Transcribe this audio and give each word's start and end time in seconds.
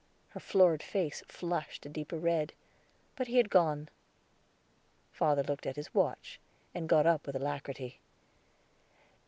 Her 0.29 0.39
florid 0.39 0.81
face 0.81 1.21
flushed 1.27 1.85
a 1.85 1.89
deeper 1.89 2.17
red, 2.17 2.53
but 3.15 3.27
he 3.27 3.37
had 3.37 3.51
gone. 3.51 3.87
Father 5.11 5.43
looked 5.43 5.67
at 5.67 5.75
his 5.75 5.93
watch, 5.93 6.39
and 6.73 6.89
got 6.89 7.05
up 7.05 7.27
with 7.27 7.35
alacrity. 7.35 7.99